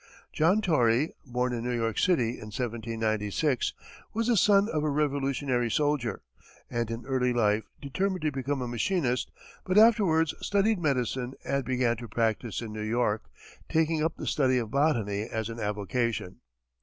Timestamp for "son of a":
4.35-4.89